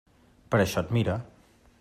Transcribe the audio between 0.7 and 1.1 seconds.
et